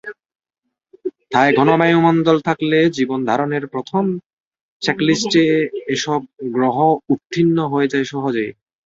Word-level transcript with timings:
তাই 1.31 1.49
ঘন 1.57 1.69
বায়ুমন্ডল 1.79 2.37
থাকলে 2.47 2.77
জীবন 2.97 3.19
ধারণের 3.25 3.63
প্রথম 3.73 4.03
চেকলিস্টে 4.81 5.45
এসব 5.87 6.19
গ্রহ 6.55 6.77
উত্তীর্ণ 7.13 7.57
হয়ে 7.73 7.91
যায় 7.93 8.05
সহজেই। 8.11 8.51